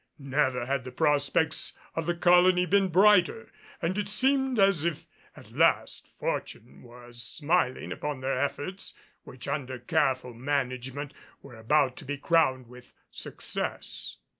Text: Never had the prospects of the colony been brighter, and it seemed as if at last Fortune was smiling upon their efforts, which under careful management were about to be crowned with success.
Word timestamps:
Never 0.17 0.65
had 0.65 0.83
the 0.83 0.91
prospects 0.91 1.73
of 1.95 2.07
the 2.07 2.15
colony 2.15 2.65
been 2.65 2.87
brighter, 2.87 3.51
and 3.83 3.99
it 3.99 4.09
seemed 4.09 4.57
as 4.57 4.83
if 4.83 5.05
at 5.37 5.51
last 5.51 6.09
Fortune 6.19 6.81
was 6.81 7.21
smiling 7.21 7.91
upon 7.91 8.21
their 8.21 8.41
efforts, 8.41 8.95
which 9.25 9.47
under 9.47 9.77
careful 9.77 10.33
management 10.33 11.13
were 11.43 11.53
about 11.55 11.97
to 11.97 12.05
be 12.05 12.17
crowned 12.17 12.65
with 12.65 12.93
success. 13.11 14.17